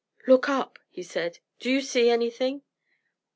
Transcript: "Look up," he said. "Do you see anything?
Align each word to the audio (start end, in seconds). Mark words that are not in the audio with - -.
"Look 0.25 0.49
up," 0.49 0.79
he 0.89 1.03
said. 1.03 1.37
"Do 1.59 1.69
you 1.69 1.79
see 1.79 2.09
anything? 2.09 2.63